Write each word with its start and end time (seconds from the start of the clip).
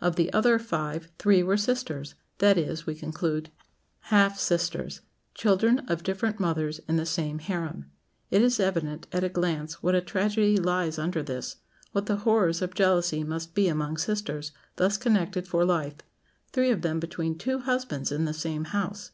Of 0.00 0.14
the 0.14 0.32
other 0.32 0.60
five 0.60 1.10
three 1.18 1.42
were 1.42 1.56
sisters 1.56 2.14
that 2.38 2.56
is, 2.56 2.86
we 2.86 2.94
conclude, 2.94 3.50
half 4.14 4.38
sisters; 4.38 5.00
children 5.34 5.80
of 5.88 6.04
different 6.04 6.38
mothers 6.38 6.78
in 6.86 6.94
the 6.98 7.04
same 7.04 7.40
harem. 7.40 7.86
It 8.30 8.42
is 8.42 8.60
evident, 8.60 9.08
at 9.10 9.24
a 9.24 9.28
glance, 9.28 9.82
what 9.82 9.96
a 9.96 10.00
tragedy 10.00 10.56
lies 10.56 11.00
under 11.00 11.20
this; 11.20 11.56
what 11.90 12.06
the 12.06 12.18
horrors 12.18 12.62
of 12.62 12.74
jealousy 12.76 13.24
must 13.24 13.56
be 13.56 13.66
among 13.66 13.96
sisters 13.96 14.52
thus 14.76 14.96
connected 14.96 15.48
for 15.48 15.64
life; 15.64 15.96
three 16.52 16.70
of 16.70 16.82
them 16.82 17.00
between 17.00 17.36
two 17.36 17.58
husbands 17.58 18.12
in 18.12 18.24
the 18.24 18.32
same 18.32 18.66
house! 18.66 19.10